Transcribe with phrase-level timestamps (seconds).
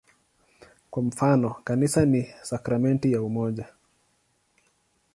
[0.89, 3.67] Kwa mfano, "Kanisa ni sakramenti ya umoja".